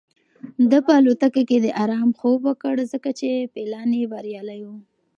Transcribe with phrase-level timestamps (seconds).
[0.69, 4.69] ده په الوتکه کې د ارام خوب وکړ ځکه چې پلان یې بریالی و.